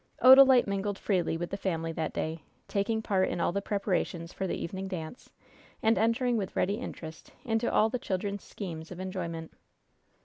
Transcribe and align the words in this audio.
Odalite 0.23 0.65
mingled 0.65 0.97
freely 0.97 1.37
with 1.37 1.51
the 1.51 1.57
family 1.57 1.91
that 1.91 2.11
day, 2.11 2.41
taking 2.67 3.03
part 3.03 3.29
in 3.29 3.39
all 3.39 3.51
the 3.51 3.61
preparations 3.61 4.33
for 4.33 4.47
the 4.47 4.57
evening 4.57 4.87
dance, 4.87 5.31
and 5.83 5.95
entering 5.95 6.37
with 6.37 6.55
ready 6.55 6.73
interest 6.77 7.33
into 7.45 7.71
all 7.71 7.87
the 7.87 7.99
children's 7.99 8.43
schemes 8.43 8.89
of 8.89 8.99
enjoyment. 8.99 9.53